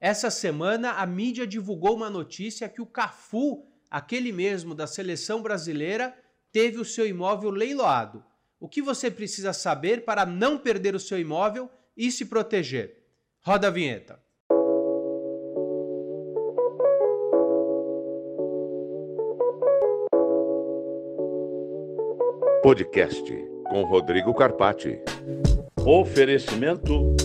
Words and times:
Essa 0.00 0.30
semana 0.30 0.92
a 0.92 1.06
mídia 1.06 1.44
divulgou 1.44 1.96
uma 1.96 2.08
notícia 2.08 2.68
que 2.68 2.80
o 2.80 2.86
Cafu, 2.86 3.66
aquele 3.90 4.30
mesmo 4.30 4.72
da 4.72 4.86
seleção 4.86 5.42
brasileira, 5.42 6.16
teve 6.52 6.78
o 6.78 6.84
seu 6.84 7.04
imóvel 7.04 7.50
leiloado. 7.50 8.24
O 8.60 8.68
que 8.68 8.80
você 8.80 9.10
precisa 9.10 9.52
saber 9.52 10.04
para 10.04 10.24
não 10.24 10.56
perder 10.56 10.94
o 10.94 11.00
seu 11.00 11.18
imóvel 11.18 11.68
e 11.96 12.12
se 12.12 12.26
proteger? 12.26 12.96
Roda 13.40 13.66
a 13.66 13.70
vinheta. 13.70 14.22
Podcast 22.62 23.32
com 23.68 23.82
Rodrigo 23.82 24.32
Carpati. 24.32 25.00
Oferecimento 25.84 27.16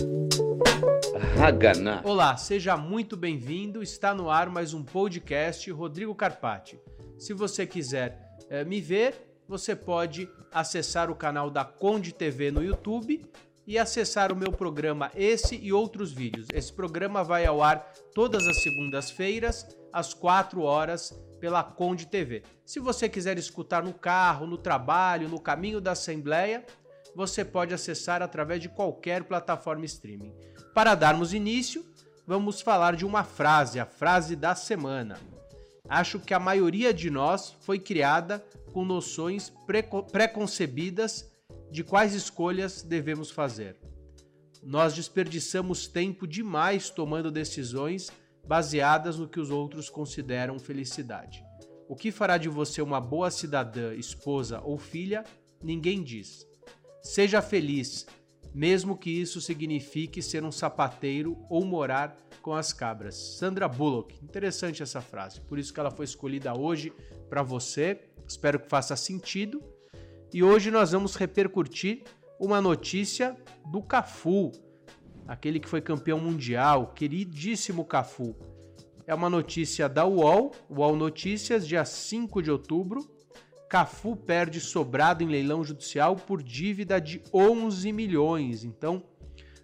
Haganá. 1.40 2.00
Olá, 2.04 2.36
seja 2.36 2.76
muito 2.76 3.16
bem-vindo. 3.16 3.82
Está 3.82 4.14
no 4.14 4.30
ar 4.30 4.48
mais 4.48 4.72
um 4.72 4.82
podcast 4.82 5.70
Rodrigo 5.70 6.14
Carpati. 6.14 6.78
Se 7.18 7.32
você 7.32 7.66
quiser 7.66 8.36
é, 8.48 8.64
me 8.64 8.80
ver, 8.80 9.42
você 9.48 9.74
pode 9.74 10.28
acessar 10.52 11.10
o 11.10 11.14
canal 11.14 11.50
da 11.50 11.64
Conde 11.64 12.12
TV 12.12 12.50
no 12.50 12.62
YouTube 12.62 13.24
e 13.66 13.78
acessar 13.78 14.32
o 14.32 14.36
meu 14.36 14.52
programa 14.52 15.10
esse 15.14 15.56
e 15.56 15.72
outros 15.72 16.12
vídeos. 16.12 16.46
Esse 16.52 16.72
programa 16.72 17.24
vai 17.24 17.44
ao 17.44 17.62
ar 17.62 17.92
todas 18.14 18.46
as 18.46 18.62
segundas-feiras 18.62 19.66
às 19.92 20.14
4 20.14 20.62
horas 20.62 21.10
pela 21.40 21.62
Conde 21.62 22.06
TV. 22.06 22.42
Se 22.64 22.80
você 22.80 23.08
quiser 23.08 23.36
escutar 23.38 23.82
no 23.82 23.92
carro, 23.92 24.46
no 24.46 24.56
trabalho, 24.56 25.28
no 25.28 25.40
caminho 25.40 25.80
da 25.80 25.92
Assembleia, 25.92 26.64
você 27.14 27.44
pode 27.44 27.72
acessar 27.72 28.22
através 28.22 28.60
de 28.60 28.68
qualquer 28.68 29.24
plataforma 29.24 29.84
streaming. 29.84 30.34
Para 30.74 30.94
darmos 30.94 31.32
início, 31.32 31.84
vamos 32.26 32.60
falar 32.60 32.96
de 32.96 33.04
uma 33.04 33.24
frase, 33.24 33.78
a 33.78 33.86
frase 33.86 34.34
da 34.34 34.54
semana. 34.54 35.18
Acho 35.88 36.18
que 36.18 36.32
a 36.32 36.40
maioria 36.40 36.92
de 36.92 37.10
nós 37.10 37.56
foi 37.60 37.78
criada 37.78 38.44
com 38.72 38.84
noções 38.84 39.52
preconcebidas 40.10 41.30
de 41.70 41.84
quais 41.84 42.14
escolhas 42.14 42.82
devemos 42.82 43.30
fazer. 43.30 43.76
Nós 44.62 44.94
desperdiçamos 44.94 45.86
tempo 45.86 46.26
demais 46.26 46.88
tomando 46.88 47.30
decisões 47.30 48.10
baseadas 48.46 49.18
no 49.18 49.28
que 49.28 49.38
os 49.38 49.50
outros 49.50 49.90
consideram 49.90 50.58
felicidade. 50.58 51.44
O 51.86 51.94
que 51.94 52.10
fará 52.10 52.38
de 52.38 52.48
você 52.48 52.80
uma 52.80 53.00
boa 53.00 53.30
cidadã, 53.30 53.94
esposa 53.94 54.60
ou 54.62 54.78
filha, 54.78 55.22
ninguém 55.62 56.02
diz. 56.02 56.46
Seja 57.04 57.40
feliz 57.40 58.06
mesmo 58.54 58.96
que 58.96 59.10
isso 59.10 59.40
signifique 59.40 60.22
ser 60.22 60.44
um 60.44 60.52
sapateiro 60.52 61.36
ou 61.50 61.64
morar 61.64 62.16
com 62.40 62.54
as 62.54 62.72
cabras. 62.72 63.16
Sandra 63.16 63.66
Bullock, 63.66 64.16
interessante 64.22 64.82
essa 64.82 65.00
frase, 65.00 65.40
por 65.40 65.58
isso 65.58 65.74
que 65.74 65.80
ela 65.80 65.90
foi 65.90 66.04
escolhida 66.04 66.56
hoje 66.56 66.92
para 67.28 67.42
você. 67.42 68.00
Espero 68.26 68.60
que 68.60 68.68
faça 68.68 68.94
sentido. 68.94 69.60
E 70.32 70.42
hoje 70.42 70.70
nós 70.70 70.92
vamos 70.92 71.16
repercutir 71.16 72.04
uma 72.38 72.60
notícia 72.60 73.36
do 73.70 73.82
Cafu, 73.82 74.52
aquele 75.26 75.58
que 75.58 75.68
foi 75.68 75.80
campeão 75.80 76.20
mundial, 76.20 76.92
queridíssimo 76.94 77.84
Cafu. 77.84 78.36
É 79.06 79.14
uma 79.14 79.28
notícia 79.28 79.88
da 79.88 80.06
UOL, 80.06 80.52
UOL 80.70 80.96
Notícias, 80.96 81.66
dia 81.66 81.84
5 81.84 82.40
de 82.40 82.50
outubro, 82.50 83.06
Cafu 83.74 84.14
perde 84.14 84.60
sobrado 84.60 85.24
em 85.24 85.26
leilão 85.26 85.64
judicial 85.64 86.14
por 86.14 86.40
dívida 86.40 87.00
de 87.00 87.20
11 87.32 87.90
milhões. 87.90 88.62
Então, 88.62 89.02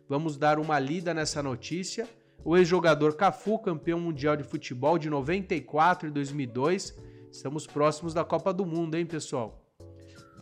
vamos 0.08 0.36
dar 0.36 0.58
uma 0.58 0.80
lida 0.80 1.14
nessa 1.14 1.40
notícia. 1.40 2.08
O 2.44 2.56
ex-jogador 2.56 3.14
Cafu, 3.14 3.56
campeão 3.60 4.00
mundial 4.00 4.36
de 4.36 4.42
futebol 4.42 4.98
de 4.98 5.08
94 5.08 6.08
e 6.08 6.10
2002, 6.10 6.92
estamos 7.30 7.68
próximos 7.68 8.12
da 8.12 8.24
Copa 8.24 8.52
do 8.52 8.66
Mundo, 8.66 8.96
hein, 8.96 9.06
pessoal? 9.06 9.64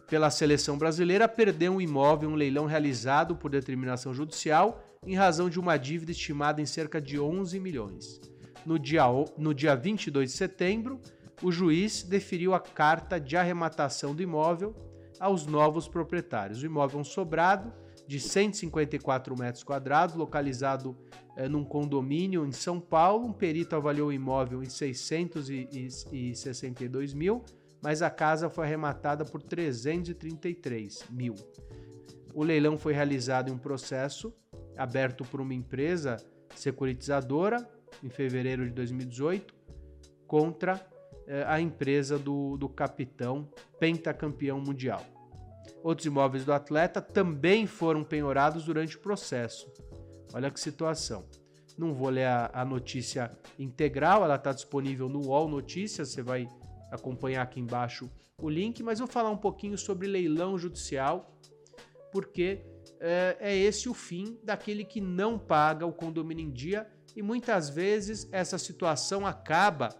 Pela 0.09 0.31
seleção 0.31 0.79
brasileira, 0.79 1.29
perdeu 1.29 1.75
um 1.75 1.81
imóvel 1.81 2.31
em 2.31 2.33
um 2.33 2.37
leilão 2.37 2.65
realizado 2.65 3.37
por 3.37 3.51
determinação 3.51 4.15
judicial 4.15 4.83
em 5.07 5.15
razão 5.15 5.51
de 5.51 5.61
uma 5.61 5.77
dívida 5.77 6.13
estimada 6.13 6.63
em 6.63 6.65
cerca 6.67 7.03
de 7.03 7.21
11 7.21 7.61
milhões. 7.61 8.19
No 8.65 8.79
dia, 8.79 9.03
no 9.37 9.53
dia 9.53 9.77
22 9.77 10.31
de 10.31 10.37
setembro, 10.39 10.99
o 11.43 11.53
juiz 11.53 12.03
deferiu 12.03 12.55
a 12.55 12.61
carta 12.61 13.21
de 13.21 13.37
arrematação 13.37 14.15
do 14.15 14.23
imóvel 14.23 14.75
aos 15.21 15.45
novos 15.47 15.87
proprietários. 15.89 16.63
O 16.63 16.67
imóvel 16.67 16.99
é 16.99 17.01
um 17.01 17.05
sobrado 17.05 17.73
de 18.07 18.21
154 18.21 19.39
metros 19.39 19.63
quadrados, 19.63 20.15
localizado 20.15 20.97
é, 21.37 21.47
num 21.49 21.65
condomínio 21.65 22.47
em 22.47 22.53
São 22.53 22.81
Paulo. 22.81 23.27
Um 23.27 23.33
perito 23.33 23.77
avaliou 23.77 24.09
o 24.09 24.13
imóvel 24.13 24.63
em 24.63 24.69
662 24.69 27.15
mil, 27.15 27.45
mas 27.83 28.03
a 28.03 28.11
casa 28.11 28.49
foi 28.49 28.67
arrematada 28.67 29.25
por 29.25 29.43
333 29.43 31.05
mil. 31.11 31.35
O 32.35 32.43
leilão 32.43 32.77
foi 32.79 32.93
realizado 32.93 33.51
em 33.51 33.53
um 33.53 33.59
processo 33.59 34.33
aberto 34.77 35.25
por 35.25 35.41
uma 35.41 35.55
empresa 35.55 36.17
securitizadora 36.55 37.69
em 38.03 38.09
fevereiro 38.09 38.65
de 38.65 38.71
2018 38.71 39.55
contra 40.27 40.81
é, 41.29 41.45
a 41.47 41.61
empresa 41.61 42.19
do, 42.19 42.57
do 42.57 42.69
capitão 42.69 43.49
pentacampeão 43.79 44.59
mundial. 44.61 45.05
Outros 45.83 46.07
imóveis 46.07 46.45
do 46.45 46.53
atleta 46.53 47.01
também 47.01 47.67
foram 47.67 48.03
penhorados 48.03 48.65
durante 48.65 48.97
o 48.97 49.01
processo. 49.01 49.71
Olha 50.33 50.51
que 50.51 50.59
situação. 50.59 51.27
Não 51.77 51.95
vou 51.95 52.09
ler 52.09 52.25
a, 52.25 52.51
a 52.53 52.65
notícia 52.65 53.31
integral, 53.59 54.25
ela 54.25 54.37
está 54.37 54.53
disponível 54.53 55.09
no 55.09 55.27
UOL 55.27 55.49
Notícias, 55.49 56.09
você 56.09 56.23
vai 56.23 56.49
acompanhar 56.91 57.43
aqui 57.43 57.61
embaixo 57.61 58.11
o 58.41 58.49
link, 58.49 58.83
mas 58.83 58.99
vou 58.99 59.07
falar 59.07 59.31
um 59.31 59.37
pouquinho 59.37 59.77
sobre 59.77 60.09
leilão 60.09 60.59
judicial, 60.59 61.39
porque 62.11 62.65
é, 63.01 63.37
é 63.39 63.57
esse 63.57 63.89
o 63.89 63.95
fim 63.95 64.39
daquele 64.43 64.85
que 64.85 65.01
não 65.01 65.39
paga 65.39 65.87
o 65.87 65.93
condomínio 65.93 66.47
em 66.47 66.51
dia 66.51 66.89
e 67.15 67.23
muitas 67.23 67.69
vezes 67.69 68.29
essa 68.33 68.59
situação 68.59 69.27
acaba 69.27 69.91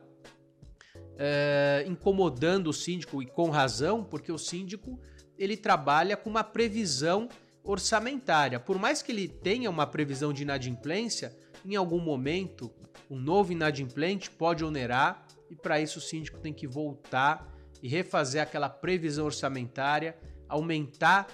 é, 1.19 1.85
incomodando 1.87 2.69
o 2.69 2.73
síndico 2.73 3.21
e 3.21 3.27
com 3.27 3.51
razão, 3.51 4.05
porque 4.05 4.31
o 4.31 4.39
síndico 4.39 4.99
ele 5.37 5.57
trabalha 5.57 6.17
com 6.17 6.31
uma 6.31 6.45
previsão 6.45 7.29
orçamentária. 7.65 8.59
Por 8.59 8.79
mais 8.79 9.03
que 9.03 9.13
ele 9.13 9.29
tenha 9.29 9.69
uma 9.69 9.87
previsão 9.87 10.33
de 10.33 10.43
inadimplência, 10.43 11.37
em 11.65 11.77
algum 11.77 12.01
momento 12.01 12.73
um 13.11 13.19
novo 13.19 13.53
inadimplente 13.53 14.31
pode 14.31 14.65
onerar 14.65 15.27
e 15.51 15.57
para 15.57 15.81
isso 15.81 15.99
o 15.99 16.03
síndico 16.03 16.39
tem 16.41 16.53
que 16.53 16.67
voltar 16.67 17.55
e 17.83 17.89
refazer 17.89 18.43
aquela 18.43 18.69
previsão 18.69 19.27
orçamentária, 19.27 20.17
aumentar 20.49 21.27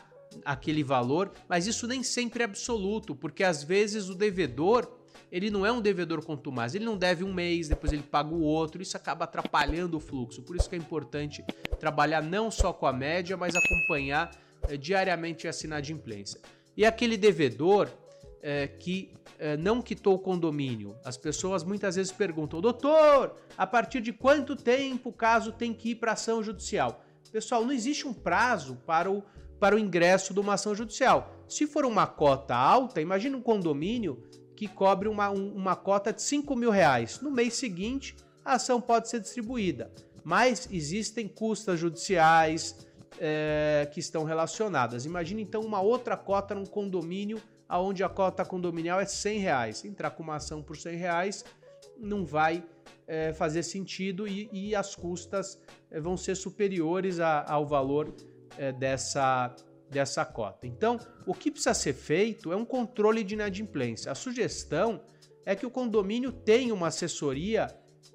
aquele 0.44 0.82
valor, 0.82 1.30
mas 1.48 1.66
isso 1.66 1.86
nem 1.86 2.02
sempre 2.02 2.42
é 2.42 2.44
absoluto, 2.44 3.14
porque 3.14 3.44
às 3.44 3.62
vezes 3.62 4.08
o 4.08 4.14
devedor 4.14 5.03
ele 5.34 5.50
não 5.50 5.66
é 5.66 5.72
um 5.72 5.80
devedor 5.80 6.24
contumaz, 6.24 6.76
ele 6.76 6.84
não 6.84 6.96
deve 6.96 7.24
um 7.24 7.34
mês, 7.34 7.66
depois 7.66 7.92
ele 7.92 8.04
paga 8.04 8.32
o 8.32 8.40
outro, 8.40 8.80
isso 8.80 8.96
acaba 8.96 9.24
atrapalhando 9.24 9.96
o 9.96 10.00
fluxo. 10.00 10.40
Por 10.42 10.54
isso 10.54 10.68
que 10.68 10.76
é 10.76 10.78
importante 10.78 11.44
trabalhar 11.80 12.22
não 12.22 12.52
só 12.52 12.72
com 12.72 12.86
a 12.86 12.92
média, 12.92 13.36
mas 13.36 13.52
acompanhar 13.56 14.30
é, 14.68 14.76
diariamente 14.76 15.48
essa 15.48 15.66
inadimplência. 15.66 16.40
E 16.76 16.86
aquele 16.86 17.16
devedor 17.16 17.90
é, 18.40 18.68
que 18.68 19.12
é, 19.36 19.56
não 19.56 19.82
quitou 19.82 20.14
o 20.14 20.18
condomínio, 20.20 20.94
as 21.04 21.16
pessoas 21.16 21.64
muitas 21.64 21.96
vezes 21.96 22.12
perguntam, 22.12 22.60
doutor, 22.60 23.34
a 23.58 23.66
partir 23.66 24.00
de 24.00 24.12
quanto 24.12 24.54
tempo 24.54 25.08
o 25.08 25.12
caso 25.12 25.50
tem 25.50 25.74
que 25.74 25.90
ir 25.90 25.94
para 25.96 26.12
ação 26.12 26.44
judicial? 26.44 27.04
Pessoal, 27.32 27.64
não 27.64 27.72
existe 27.72 28.06
um 28.06 28.14
prazo 28.14 28.76
para 28.86 29.10
o, 29.10 29.20
para 29.58 29.74
o 29.74 29.80
ingresso 29.80 30.32
de 30.32 30.38
uma 30.38 30.54
ação 30.54 30.76
judicial. 30.76 31.34
Se 31.48 31.66
for 31.66 31.84
uma 31.84 32.06
cota 32.06 32.54
alta, 32.54 33.00
imagine 33.00 33.34
um 33.34 33.42
condomínio 33.42 34.22
que 34.56 34.68
cobre 34.68 35.08
uma, 35.08 35.30
uma 35.30 35.76
cota 35.76 36.12
de 36.12 36.22
5 36.22 36.54
mil 36.56 36.70
reais. 36.70 37.20
No 37.20 37.30
mês 37.30 37.54
seguinte, 37.54 38.16
a 38.44 38.54
ação 38.54 38.80
pode 38.80 39.08
ser 39.08 39.20
distribuída, 39.20 39.90
mas 40.22 40.68
existem 40.70 41.26
custas 41.26 41.78
judiciais 41.78 42.86
é, 43.18 43.88
que 43.92 44.00
estão 44.00 44.24
relacionadas. 44.24 45.04
Imagine 45.04 45.42
então 45.42 45.62
uma 45.62 45.80
outra 45.80 46.16
cota 46.16 46.54
num 46.54 46.66
condomínio 46.66 47.40
onde 47.68 48.04
a 48.04 48.08
cota 48.08 48.44
condominial 48.44 49.00
é 49.00 49.06
100 49.06 49.38
reais. 49.38 49.84
Entrar 49.84 50.10
com 50.10 50.22
uma 50.22 50.36
ação 50.36 50.62
por 50.62 50.76
100 50.76 50.96
reais 50.96 51.44
não 51.98 52.24
vai 52.24 52.64
é, 53.06 53.32
fazer 53.32 53.62
sentido 53.62 54.26
e, 54.26 54.48
e 54.52 54.74
as 54.74 54.94
custas 54.94 55.58
é, 55.90 56.00
vão 56.00 56.16
ser 56.16 56.36
superiores 56.36 57.20
a, 57.20 57.44
ao 57.50 57.66
valor 57.66 58.14
é, 58.56 58.72
dessa 58.72 59.54
dessa 59.94 60.24
cota. 60.24 60.66
Então, 60.66 60.98
o 61.24 61.32
que 61.32 61.50
precisa 61.50 61.72
ser 61.72 61.94
feito 61.94 62.52
é 62.52 62.56
um 62.56 62.64
controle 62.64 63.22
de 63.22 63.34
inadimplência. 63.34 64.10
A 64.10 64.14
sugestão 64.14 65.00
é 65.46 65.54
que 65.54 65.64
o 65.64 65.70
condomínio 65.70 66.32
tenha 66.32 66.74
uma 66.74 66.88
assessoria 66.88 67.68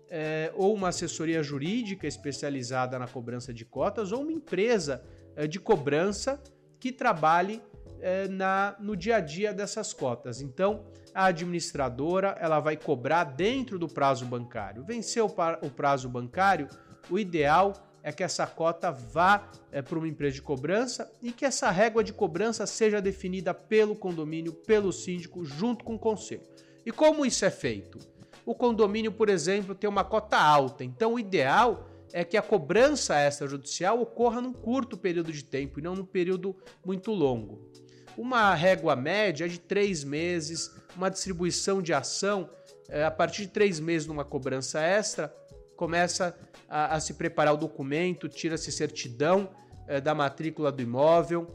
é, 0.09 0.51
ou 0.55 0.73
uma 0.73 0.89
assessoria 0.89 1.41
jurídica 1.41 2.05
especializada 2.05 2.99
na 2.99 3.07
cobrança 3.07 3.53
de 3.53 3.63
cotas 3.63 4.11
ou 4.11 4.21
uma 4.21 4.31
empresa 4.31 5.03
é, 5.35 5.47
de 5.47 5.59
cobrança 5.59 6.41
que 6.79 6.91
trabalhe 6.91 7.61
é, 8.01 8.27
na, 8.27 8.75
no 8.79 8.95
dia 8.95 9.17
a 9.17 9.19
dia 9.19 9.53
dessas 9.53 9.93
cotas. 9.93 10.41
Então, 10.41 10.85
a 11.13 11.25
administradora 11.25 12.35
ela 12.39 12.59
vai 12.59 12.75
cobrar 12.75 13.23
dentro 13.23 13.79
do 13.79 13.87
prazo 13.87 14.25
bancário. 14.25 14.83
Venceu 14.83 15.25
o 15.61 15.69
prazo 15.69 16.09
bancário, 16.09 16.67
o 17.09 17.17
ideal 17.17 17.73
é 18.03 18.11
que 18.11 18.23
essa 18.23 18.45
cota 18.47 18.91
vá 18.91 19.49
é, 19.71 19.81
para 19.81 19.97
uma 19.97 20.07
empresa 20.07 20.35
de 20.35 20.41
cobrança 20.41 21.11
e 21.21 21.31
que 21.31 21.45
essa 21.45 21.69
régua 21.69 22.03
de 22.03 22.13
cobrança 22.13 22.65
seja 22.65 23.01
definida 23.01 23.53
pelo 23.53 23.95
condomínio, 23.95 24.53
pelo 24.53 24.91
síndico, 24.91 25.43
junto 25.43 25.83
com 25.83 25.95
o 25.95 25.99
conselho. 25.99 26.43
E 26.85 26.91
como 26.91 27.25
isso 27.25 27.45
é 27.45 27.49
feito? 27.49 27.99
O 28.45 28.55
condomínio, 28.55 29.11
por 29.11 29.29
exemplo, 29.29 29.75
tem 29.75 29.89
uma 29.89 30.03
cota 30.03 30.37
alta, 30.37 30.83
então 30.83 31.13
o 31.13 31.19
ideal 31.19 31.87
é 32.11 32.23
que 32.23 32.37
a 32.37 32.41
cobrança 32.41 33.15
extrajudicial 33.19 34.01
ocorra 34.01 34.41
num 34.41 34.53
curto 34.53 34.97
período 34.97 35.31
de 35.31 35.43
tempo 35.43 35.79
e 35.79 35.83
não 35.83 35.95
num 35.95 36.05
período 36.05 36.55
muito 36.83 37.11
longo. 37.11 37.69
Uma 38.17 38.53
régua 38.55 38.95
média 38.95 39.45
é 39.45 39.47
de 39.47 39.59
três 39.59 40.03
meses, 40.03 40.71
uma 40.95 41.09
distribuição 41.09 41.81
de 41.81 41.93
ação 41.93 42.49
é, 42.89 43.05
a 43.05 43.11
partir 43.11 43.43
de 43.43 43.49
três 43.49 43.79
meses 43.79 44.07
numa 44.07 44.25
cobrança 44.25 44.81
extra, 44.81 45.33
começa 45.79 46.37
a, 46.67 46.95
a 46.95 46.99
se 46.99 47.13
preparar 47.13 47.53
o 47.53 47.57
documento, 47.57 48.27
tira-se 48.27 48.69
certidão 48.69 49.49
é, 49.87 50.01
da 50.01 50.13
matrícula 50.13 50.73
do 50.73 50.81
imóvel, 50.81 51.47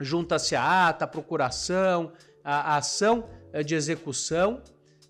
junta-se 0.00 0.56
a 0.56 0.88
ata, 0.88 1.04
a 1.04 1.08
procuração, 1.08 2.12
a, 2.42 2.72
a 2.72 2.76
ação 2.78 3.30
é, 3.52 3.62
de 3.62 3.76
execução 3.76 4.60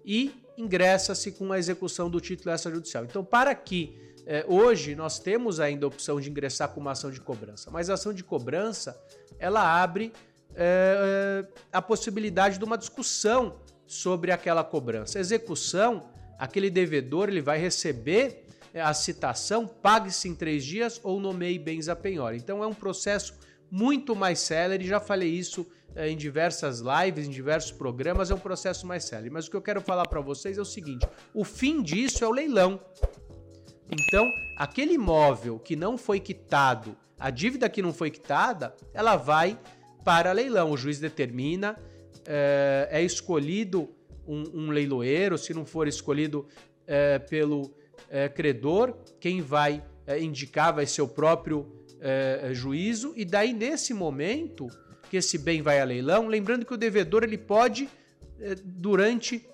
e 0.04 0.34
ingressa-se 0.58 1.32
com 1.32 1.50
a 1.50 1.58
execução 1.58 2.10
do 2.10 2.20
título 2.20 2.54
extrajudicial. 2.54 3.04
Então, 3.06 3.24
para 3.24 3.54
que 3.54 3.98
é, 4.26 4.44
hoje 4.46 4.94
nós 4.94 5.18
temos 5.18 5.58
ainda 5.58 5.86
a 5.86 5.88
opção 5.88 6.20
de 6.20 6.28
ingressar 6.28 6.68
com 6.68 6.80
uma 6.80 6.92
ação 6.92 7.10
de 7.10 7.22
cobrança, 7.22 7.70
mas 7.70 7.88
a 7.88 7.94
ação 7.94 8.12
de 8.12 8.22
cobrança 8.22 9.02
ela 9.38 9.82
abre 9.82 10.12
a 11.70 11.82
possibilidade 11.82 12.58
de 12.58 12.64
uma 12.64 12.78
discussão 12.78 13.60
sobre 13.86 14.32
aquela 14.32 14.64
cobrança. 14.64 15.18
Execução, 15.18 16.08
aquele 16.38 16.70
devedor 16.70 17.28
ele 17.28 17.40
vai 17.40 17.58
receber 17.58 18.44
é, 18.72 18.80
a 18.80 18.92
citação, 18.92 19.66
pague-se 19.66 20.28
em 20.28 20.34
três 20.34 20.64
dias 20.64 21.00
ou 21.02 21.18
nomeie 21.18 21.58
bens 21.58 21.88
a 21.88 21.96
penhora. 21.96 22.36
Então 22.36 22.62
é 22.62 22.66
um 22.66 22.74
processo 22.74 23.34
muito 23.70 24.14
mais 24.14 24.38
célere, 24.38 24.86
já 24.86 25.00
falei 25.00 25.30
isso 25.30 25.66
é, 25.94 26.10
em 26.10 26.16
diversas 26.16 26.80
lives, 26.80 27.26
em 27.26 27.30
diversos 27.30 27.72
programas, 27.72 28.30
é 28.30 28.34
um 28.34 28.38
processo 28.38 28.86
mais 28.86 29.04
célere. 29.04 29.30
Mas 29.30 29.46
o 29.46 29.50
que 29.50 29.56
eu 29.56 29.62
quero 29.62 29.80
falar 29.80 30.06
para 30.06 30.20
vocês 30.20 30.58
é 30.58 30.60
o 30.60 30.64
seguinte: 30.64 31.08
o 31.32 31.42
fim 31.42 31.82
disso 31.82 32.22
é 32.22 32.28
o 32.28 32.32
leilão. 32.32 32.78
Então, 33.90 34.30
aquele 34.58 34.94
imóvel 34.94 35.58
que 35.58 35.74
não 35.74 35.96
foi 35.96 36.20
quitado, 36.20 36.96
a 37.18 37.30
dívida 37.30 37.68
que 37.68 37.80
não 37.80 37.94
foi 37.94 38.10
quitada, 38.10 38.74
ela 38.92 39.16
vai 39.16 39.58
para 40.04 40.32
leilão. 40.32 40.70
O 40.70 40.76
juiz 40.76 40.98
determina, 40.98 41.78
é, 42.26 42.88
é 42.90 43.02
escolhido 43.02 43.88
um, 44.26 44.44
um, 44.54 44.70
leiloeiro, 44.70 45.38
se 45.38 45.54
não 45.54 45.64
for 45.64 45.86
escolhido 45.88 46.46
é, 46.86 47.18
pelo 47.18 47.74
é, 48.10 48.28
credor, 48.28 48.96
quem 49.20 49.40
vai 49.40 49.84
indicar 50.20 50.72
vai 50.72 50.86
ser 50.86 51.02
o 51.02 51.08
próprio 51.08 51.66
juízo, 52.52 53.12
e 53.16 53.24
daí 53.24 53.52
nesse 53.52 53.92
momento 53.92 54.68
que 55.10 55.16
esse 55.16 55.36
bem 55.36 55.62
vai 55.62 55.80
a 55.80 55.84
leilão, 55.84 56.28
lembrando 56.28 56.64
que 56.64 56.72
o 56.72 56.76
devedor 56.76 57.24
ele 57.24 57.36
pode, 57.36 57.88
durante 58.62 59.44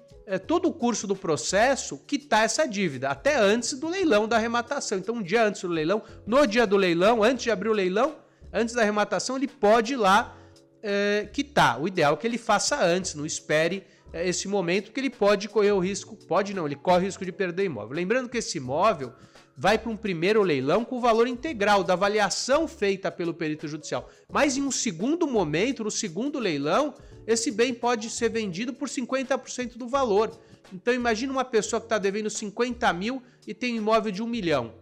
todo 0.46 0.68
o 0.68 0.72
curso 0.74 1.06
do 1.06 1.16
processo, 1.16 1.96
quitar 2.06 2.44
essa 2.44 2.66
dívida, 2.66 3.08
até 3.08 3.36
antes 3.36 3.72
do 3.72 3.88
leilão 3.88 4.28
da 4.28 4.36
arrematação. 4.36 4.98
Então, 4.98 5.14
um 5.14 5.22
dia 5.22 5.46
antes 5.46 5.62
do 5.62 5.68
leilão, 5.68 6.02
no 6.26 6.46
dia 6.46 6.66
do 6.66 6.76
leilão, 6.76 7.22
antes 7.22 7.44
de 7.44 7.50
abrir 7.50 7.70
o 7.70 7.72
leilão, 7.72 8.16
antes 8.52 8.74
da 8.74 8.82
arrematação, 8.82 9.36
ele 9.36 9.48
pode 9.48 9.94
ir 9.94 9.96
lá 9.96 10.36
é, 10.82 11.28
quitar. 11.32 11.80
O 11.80 11.86
ideal 11.86 12.14
é 12.14 12.16
que 12.16 12.26
ele 12.26 12.38
faça 12.38 12.84
antes, 12.84 13.14
não 13.14 13.24
espere 13.24 13.76
é, 13.78 13.86
esse 14.12 14.46
momento, 14.46 14.86
porque 14.86 15.00
ele 15.00 15.10
pode 15.10 15.48
correr 15.48 15.72
o 15.72 15.78
risco, 15.78 16.16
pode 16.26 16.52
não, 16.52 16.66
ele 16.66 16.76
corre 16.76 16.98
o 16.98 17.06
risco 17.06 17.24
de 17.24 17.32
perder 17.32 17.64
imóvel. 17.64 17.96
Lembrando 17.96 18.28
que 18.28 18.38
esse 18.38 18.58
imóvel 18.58 19.12
vai 19.56 19.78
para 19.78 19.90
um 19.90 19.96
primeiro 19.96 20.42
leilão 20.42 20.84
com 20.84 20.96
o 20.96 21.00
valor 21.00 21.26
integral 21.26 21.84
da 21.84 21.92
avaliação 21.92 22.66
feita 22.66 23.10
pelo 23.10 23.34
perito 23.34 23.68
judicial. 23.68 24.08
Mas 24.30 24.56
em 24.56 24.62
um 24.62 24.70
segundo 24.70 25.26
momento, 25.26 25.84
no 25.84 25.90
segundo 25.90 26.38
leilão, 26.38 26.94
esse 27.26 27.50
bem 27.50 27.74
pode 27.74 28.10
ser 28.10 28.30
vendido 28.30 28.72
por 28.72 28.88
50% 28.88 29.76
do 29.76 29.88
valor. 29.88 30.38
Então 30.72 30.92
imagine 30.92 31.30
uma 31.30 31.44
pessoa 31.44 31.80
que 31.80 31.86
está 31.86 31.98
devendo 31.98 32.30
50 32.30 32.92
mil 32.92 33.22
e 33.46 33.54
tem 33.54 33.74
um 33.74 33.78
imóvel 33.78 34.10
de 34.10 34.22
1 34.22 34.26
milhão. 34.26 34.74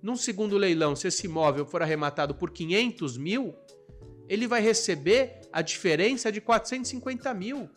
Num 0.00 0.16
segundo 0.16 0.56
leilão, 0.56 0.96
se 0.96 1.06
esse 1.08 1.26
imóvel 1.26 1.64
for 1.64 1.82
arrematado 1.82 2.34
por 2.34 2.50
500 2.50 3.16
mil, 3.16 3.54
ele 4.28 4.46
vai 4.46 4.60
receber 4.60 5.42
a 5.52 5.62
diferença 5.62 6.32
de 6.32 6.40
450 6.40 7.32
mil, 7.34 7.68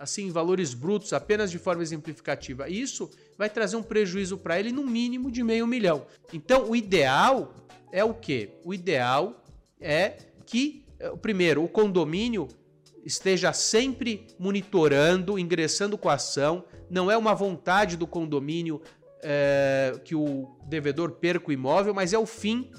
assim, 0.00 0.30
valores 0.30 0.72
brutos, 0.72 1.12
apenas 1.12 1.50
de 1.50 1.58
forma 1.58 1.82
exemplificativa. 1.82 2.70
Isso 2.70 3.10
vai 3.36 3.50
trazer 3.50 3.76
um 3.76 3.82
prejuízo 3.82 4.38
para 4.38 4.58
ele 4.58 4.72
no 4.72 4.82
mínimo 4.82 5.30
de 5.30 5.42
meio 5.44 5.66
milhão. 5.66 6.06
Então, 6.32 6.70
o 6.70 6.74
ideal 6.74 7.54
é 7.92 8.02
o 8.02 8.14
quê? 8.14 8.52
O 8.64 8.72
ideal 8.72 9.44
é 9.78 10.16
que, 10.46 10.86
eh, 10.98 11.10
primeiro, 11.20 11.62
o 11.62 11.68
condomínio 11.68 12.48
esteja 13.04 13.52
sempre 13.52 14.26
monitorando, 14.38 15.38
ingressando 15.38 15.98
com 15.98 16.08
a 16.08 16.14
ação. 16.14 16.64
Não 16.88 17.10
é 17.10 17.16
uma 17.16 17.34
vontade 17.34 17.96
do 17.96 18.06
condomínio 18.06 18.80
é, 19.22 19.98
que 20.02 20.14
o 20.14 20.56
devedor 20.66 21.12
perca 21.12 21.50
o 21.50 21.52
imóvel, 21.52 21.92
mas 21.92 22.12
é 22.12 22.18
o 22.18 22.26
fim 22.26 22.70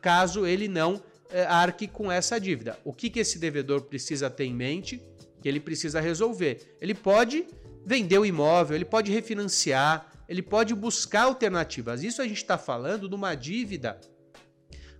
caso 0.00 0.46
ele 0.46 0.66
não 0.66 1.02
é, 1.30 1.44
arque 1.44 1.86
com 1.86 2.10
essa 2.10 2.40
dívida. 2.40 2.78
O 2.84 2.92
que, 2.92 3.10
que 3.10 3.20
esse 3.20 3.38
devedor 3.38 3.82
precisa 3.82 4.30
ter 4.30 4.44
em 4.44 4.54
mente? 4.54 5.02
Que 5.40 5.48
ele 5.48 5.60
precisa 5.60 6.00
resolver. 6.00 6.76
Ele 6.80 6.94
pode 6.94 7.46
vender 7.84 8.18
o 8.18 8.26
imóvel, 8.26 8.76
ele 8.76 8.84
pode 8.84 9.10
refinanciar, 9.10 10.10
ele 10.28 10.42
pode 10.42 10.74
buscar 10.74 11.22
alternativas. 11.22 12.02
Isso 12.02 12.22
a 12.22 12.24
gente 12.26 12.36
está 12.36 12.58
falando 12.58 13.08
de 13.08 13.14
uma 13.14 13.34
dívida 13.34 14.00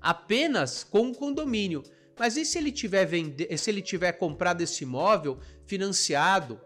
apenas 0.01 0.83
com 0.83 1.11
o 1.11 1.15
condomínio. 1.15 1.83
Mas 2.19 2.37
e 2.37 2.45
se 2.45 2.59
ele 2.59 2.73
tiver 2.73 3.05
vende... 3.07 3.47
se 3.57 3.71
ele 3.71 3.83
tiver 3.83 4.13
comprado 4.13 4.61
esse 4.61 4.85
imóvel 4.85 5.39
financiado 5.67 6.61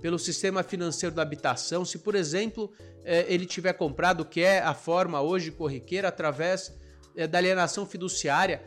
pelo 0.00 0.18
sistema 0.18 0.62
financeiro 0.62 1.14
da 1.14 1.22
habitação, 1.22 1.84
se 1.84 1.98
por 1.98 2.14
exemplo 2.14 2.72
é, 3.04 3.24
ele 3.32 3.46
tiver 3.46 3.72
comprado, 3.72 4.24
que 4.24 4.40
é 4.40 4.60
a 4.60 4.74
forma 4.74 5.20
hoje 5.20 5.50
corriqueira, 5.50 6.08
através 6.08 6.74
é, 7.16 7.26
da 7.26 7.38
alienação 7.38 7.86
fiduciária, 7.86 8.62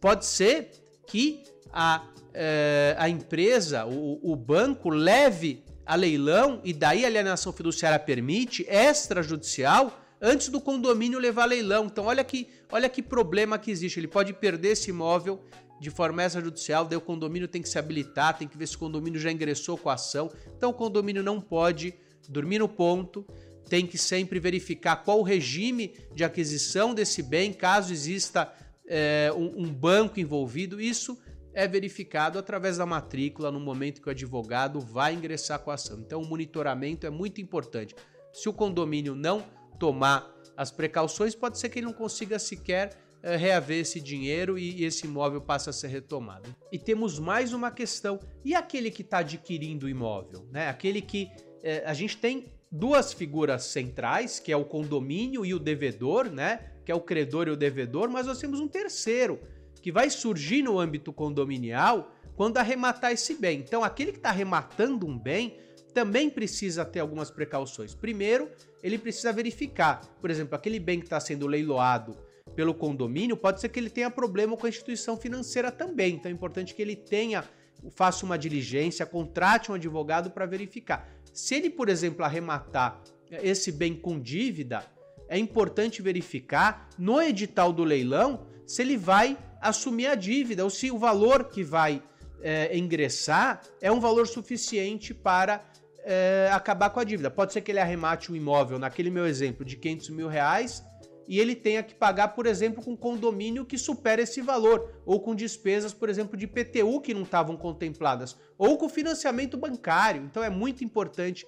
pode 0.00 0.24
ser 0.24 0.70
que 1.06 1.42
a, 1.72 2.06
é, 2.34 2.94
a 2.98 3.08
empresa, 3.08 3.86
o, 3.86 4.32
o 4.32 4.36
banco, 4.36 4.88
leve 4.88 5.62
a 5.84 5.94
leilão 5.94 6.60
e 6.64 6.72
daí 6.72 7.04
a 7.04 7.08
alienação 7.08 7.52
fiduciária 7.52 7.98
permite, 7.98 8.66
extrajudicial, 8.68 9.98
antes 10.20 10.48
do 10.48 10.60
condomínio 10.60 11.18
levar 11.18 11.46
leilão. 11.46 11.86
Então, 11.86 12.06
olha 12.06 12.22
que, 12.24 12.48
olha 12.70 12.88
que 12.88 13.02
problema 13.02 13.58
que 13.58 13.70
existe. 13.70 13.98
Ele 13.98 14.08
pode 14.08 14.32
perder 14.32 14.72
esse 14.72 14.90
imóvel 14.90 15.42
de 15.80 15.90
forma 15.90 16.24
extrajudicial, 16.24 16.84
daí 16.84 16.98
o 16.98 17.00
condomínio 17.00 17.46
tem 17.46 17.62
que 17.62 17.68
se 17.68 17.78
habilitar, 17.78 18.36
tem 18.36 18.48
que 18.48 18.58
ver 18.58 18.66
se 18.66 18.74
o 18.74 18.78
condomínio 18.80 19.20
já 19.20 19.30
ingressou 19.30 19.78
com 19.78 19.88
a 19.88 19.94
ação. 19.94 20.30
Então, 20.56 20.70
o 20.70 20.74
condomínio 20.74 21.22
não 21.22 21.40
pode 21.40 21.94
dormir 22.28 22.58
no 22.58 22.68
ponto 22.68 23.24
tem 23.68 23.86
que 23.86 23.98
sempre 23.98 24.40
verificar 24.40 24.96
qual 24.96 25.20
o 25.20 25.22
regime 25.22 25.94
de 26.14 26.24
aquisição 26.24 26.94
desse 26.94 27.22
bem, 27.22 27.52
caso 27.52 27.92
exista 27.92 28.52
é, 28.86 29.30
um, 29.36 29.64
um 29.64 29.72
banco 29.72 30.18
envolvido. 30.18 30.80
Isso 30.80 31.18
é 31.58 31.66
verificado 31.66 32.38
através 32.38 32.76
da 32.76 32.86
matrícula 32.86 33.50
no 33.50 33.58
momento 33.58 34.00
que 34.00 34.06
o 34.06 34.12
advogado 34.12 34.78
vai 34.78 35.12
ingressar 35.12 35.58
com 35.58 35.72
a 35.72 35.74
ação. 35.74 35.98
Então, 35.98 36.22
o 36.22 36.24
monitoramento 36.24 37.04
é 37.04 37.10
muito 37.10 37.40
importante. 37.40 37.96
Se 38.32 38.48
o 38.48 38.52
condomínio 38.52 39.16
não 39.16 39.44
tomar 39.76 40.32
as 40.56 40.70
precauções, 40.70 41.34
pode 41.34 41.58
ser 41.58 41.68
que 41.68 41.80
ele 41.80 41.86
não 41.86 41.92
consiga 41.92 42.38
sequer 42.38 42.96
é, 43.20 43.34
reaver 43.34 43.80
esse 43.80 44.00
dinheiro 44.00 44.56
e 44.56 44.84
esse 44.84 45.04
imóvel 45.04 45.40
passa 45.40 45.70
a 45.70 45.72
ser 45.72 45.88
retomado. 45.88 46.54
E 46.70 46.78
temos 46.78 47.18
mais 47.18 47.52
uma 47.52 47.72
questão: 47.72 48.20
e 48.44 48.54
aquele 48.54 48.88
que 48.88 49.02
está 49.02 49.18
adquirindo 49.18 49.86
o 49.86 49.88
imóvel? 49.88 50.46
Né? 50.52 50.68
Aquele 50.68 51.02
que 51.02 51.28
é, 51.60 51.82
a 51.84 51.92
gente 51.92 52.16
tem 52.18 52.52
duas 52.70 53.12
figuras 53.12 53.64
centrais, 53.64 54.38
que 54.38 54.52
é 54.52 54.56
o 54.56 54.64
condomínio 54.64 55.44
e 55.44 55.52
o 55.52 55.58
devedor, 55.58 56.30
né? 56.30 56.70
Que 56.84 56.92
é 56.92 56.94
o 56.94 57.00
credor 57.00 57.48
e 57.48 57.50
o 57.50 57.56
devedor, 57.56 58.08
mas 58.08 58.28
nós 58.28 58.38
temos 58.38 58.60
um 58.60 58.68
terceiro, 58.68 59.40
que 59.80 59.92
vai 59.92 60.10
surgir 60.10 60.62
no 60.62 60.78
âmbito 60.78 61.12
condominial 61.12 62.12
quando 62.36 62.58
arrematar 62.58 63.12
esse 63.12 63.34
bem. 63.34 63.60
Então, 63.60 63.82
aquele 63.82 64.12
que 64.12 64.18
está 64.18 64.28
arrematando 64.28 65.06
um 65.06 65.18
bem 65.18 65.58
também 65.92 66.30
precisa 66.30 66.84
ter 66.84 67.00
algumas 67.00 67.30
precauções. 67.30 67.94
Primeiro, 67.94 68.48
ele 68.82 68.98
precisa 68.98 69.32
verificar, 69.32 70.00
por 70.20 70.30
exemplo, 70.30 70.54
aquele 70.54 70.78
bem 70.78 71.00
que 71.00 71.06
está 71.06 71.18
sendo 71.18 71.46
leiloado 71.46 72.16
pelo 72.54 72.74
condomínio, 72.74 73.36
pode 73.36 73.60
ser 73.60 73.68
que 73.68 73.78
ele 73.78 73.90
tenha 73.90 74.10
problema 74.10 74.56
com 74.56 74.66
a 74.66 74.68
instituição 74.68 75.16
financeira 75.16 75.70
também. 75.70 76.14
Então, 76.14 76.30
é 76.30 76.34
importante 76.34 76.74
que 76.74 76.82
ele 76.82 76.96
tenha, 76.96 77.44
faça 77.90 78.24
uma 78.24 78.38
diligência, 78.38 79.04
contrate 79.06 79.70
um 79.70 79.74
advogado 79.74 80.30
para 80.30 80.46
verificar. 80.46 81.08
Se 81.32 81.54
ele, 81.54 81.70
por 81.70 81.88
exemplo, 81.88 82.24
arrematar 82.24 83.02
esse 83.30 83.70
bem 83.70 83.94
com 83.94 84.18
dívida, 84.18 84.84
é 85.28 85.38
importante 85.38 86.00
verificar 86.00 86.88
no 86.98 87.20
edital 87.20 87.72
do 87.72 87.84
leilão 87.84 88.46
se 88.66 88.82
ele 88.82 88.96
vai 88.96 89.36
assumir 89.60 90.06
a 90.06 90.14
dívida, 90.14 90.64
ou 90.64 90.70
se 90.70 90.90
o 90.90 90.98
valor 90.98 91.44
que 91.44 91.62
vai 91.62 92.02
é, 92.42 92.76
ingressar 92.76 93.62
é 93.80 93.90
um 93.90 94.00
valor 94.00 94.26
suficiente 94.26 95.12
para 95.12 95.64
é, 96.04 96.48
acabar 96.52 96.90
com 96.90 97.00
a 97.00 97.04
dívida. 97.04 97.30
Pode 97.30 97.52
ser 97.52 97.60
que 97.60 97.70
ele 97.70 97.80
arremate 97.80 98.32
o 98.32 98.36
imóvel, 98.36 98.78
naquele 98.78 99.10
meu 99.10 99.26
exemplo, 99.26 99.64
de 99.64 99.76
500 99.76 100.10
mil 100.10 100.28
reais, 100.28 100.82
e 101.26 101.38
ele 101.38 101.54
tenha 101.54 101.82
que 101.82 101.94
pagar, 101.94 102.28
por 102.28 102.46
exemplo, 102.46 102.82
com 102.82 102.96
condomínio 102.96 103.66
que 103.66 103.76
supera 103.76 104.22
esse 104.22 104.40
valor, 104.40 105.02
ou 105.04 105.20
com 105.20 105.34
despesas, 105.34 105.92
por 105.92 106.08
exemplo, 106.08 106.38
de 106.38 106.46
PTU 106.46 107.02
que 107.02 107.12
não 107.12 107.22
estavam 107.22 107.56
contempladas, 107.56 108.34
ou 108.56 108.78
com 108.78 108.88
financiamento 108.88 109.58
bancário. 109.58 110.22
Então 110.22 110.42
é 110.42 110.48
muito 110.48 110.82
importante 110.82 111.46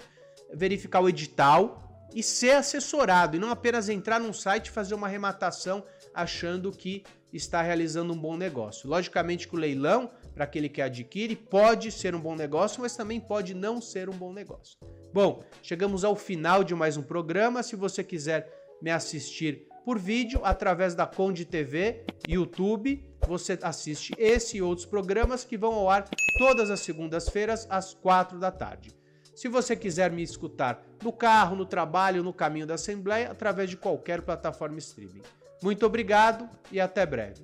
verificar 0.53 1.01
o 1.01 1.09
edital 1.09 2.09
e 2.15 2.23
ser 2.23 2.57
assessorado, 2.57 3.37
e 3.37 3.41
não 3.41 3.51
apenas 3.51 3.89
entrar 3.89 4.21
num 4.21 4.33
site 4.33 4.67
e 4.67 4.71
fazer 4.71 4.95
uma 4.95 5.07
arrematação 5.07 5.83
achando 6.13 6.71
que 6.71 7.05
está 7.33 7.63
realizando 7.63 8.13
um 8.13 8.19
bom 8.19 8.37
negócio. 8.37 8.89
Logicamente 8.89 9.49
que 9.49 9.55
o 9.55 9.59
leilão, 9.59 10.11
para 10.35 10.45
aquele 10.45 10.69
que 10.69 10.83
adquire, 10.83 11.37
pode 11.37 11.91
ser 11.91 12.15
um 12.15 12.21
bom 12.21 12.35
negócio, 12.35 12.81
mas 12.83 12.97
também 12.97 13.21
pode 13.21 13.55
não 13.55 13.81
ser 13.81 14.09
um 14.09 14.17
bom 14.17 14.33
negócio. 14.33 14.79
Bom, 15.13 15.43
chegamos 15.63 16.05
ao 16.05 16.17
final 16.17 16.63
de 16.63 16.75
mais 16.75 16.97
um 16.97 17.03
programa. 17.03 17.63
Se 17.63 17.77
você 17.77 18.03
quiser 18.05 18.49
me 18.81 18.91
assistir 18.91 19.67
por 19.85 19.99
vídeo 19.99 20.41
através 20.45 20.95
da 20.95 21.07
Conde 21.07 21.45
TV, 21.45 22.05
YouTube. 22.29 23.05
Você 23.27 23.59
assiste 23.63 24.15
esse 24.19 24.59
e 24.59 24.63
outros 24.63 24.87
programas 24.87 25.45
que 25.45 25.57
vão 25.57 25.75
ao 25.75 25.91
ar 25.91 26.09
todas 26.39 26.71
as 26.71 26.81
segundas-feiras 26.81 27.67
às 27.69 27.93
quatro 27.95 28.39
da 28.39 28.51
tarde. 28.51 29.00
Se 29.41 29.49
você 29.49 29.75
quiser 29.75 30.13
me 30.13 30.23
escutar 30.23 30.83
no 31.03 31.11
carro, 31.11 31.57
no 31.57 31.65
trabalho, 31.65 32.23
no 32.23 32.31
caminho 32.31 32.67
da 32.67 32.75
Assembleia, 32.75 33.31
através 33.31 33.71
de 33.71 33.77
qualquer 33.79 34.21
plataforma 34.21 34.77
streaming. 34.77 35.23
Muito 35.63 35.87
obrigado 35.87 36.47
e 36.71 36.79
até 36.79 37.07
breve. 37.07 37.41